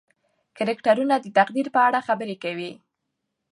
[0.57, 2.71] کرکټرونه د تقدیر په اړه خبرې کوي.